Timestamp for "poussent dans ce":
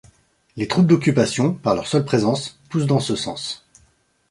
2.71-3.15